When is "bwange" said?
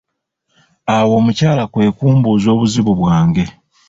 2.99-3.45